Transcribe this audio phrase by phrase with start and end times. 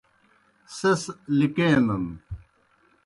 [0.77, 1.03] سیْس
[1.37, 2.05] لِکینَن۔